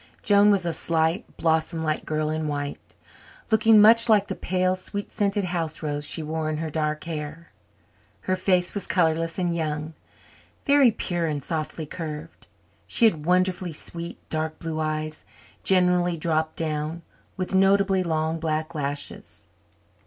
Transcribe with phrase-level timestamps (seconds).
[0.23, 2.95] Joan was a slight, blossom like girl in white,
[3.51, 7.51] looking much like the pale, sweet scented house rose she wore in her dark hair.
[8.21, 9.93] Her face was colourless and young,
[10.65, 12.47] very pure and softly curved.
[12.87, 15.23] She had wonderfully sweet, dark blue eyes,
[15.63, 17.03] generally dropped down,
[17.37, 19.49] with notably long black lashes.